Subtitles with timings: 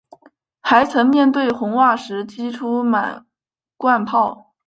[0.61, 3.27] 还曾面对红袜时击出满
[3.77, 4.55] 贯炮。